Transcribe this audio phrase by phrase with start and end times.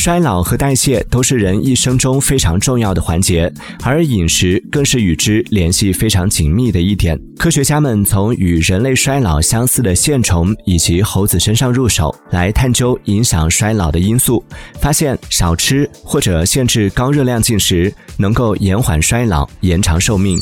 [0.00, 3.52] 衰老和代谢都是人一生中非常重要的环节。
[3.82, 7.20] 而饮食更是与之联系非常紧密的一点。
[7.36, 14.42] 科学家们从与人类衰老相似的线虫以及猴子身上入手来探究影响衰老的因素
[14.80, 20.40] 发现少吃或者限制高热量进食能够延缓衰老延长寿命。